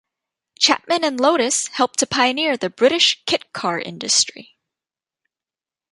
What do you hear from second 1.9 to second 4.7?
to pioneer the British kit car industry.